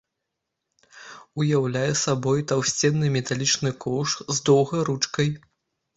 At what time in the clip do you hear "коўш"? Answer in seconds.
3.85-4.19